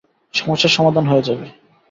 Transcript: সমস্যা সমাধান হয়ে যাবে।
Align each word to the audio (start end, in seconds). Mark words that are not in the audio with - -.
সমস্যা 0.33 0.69
সমাধান 0.69 1.05
হয়ে 1.07 1.27
যাবে। 1.27 1.45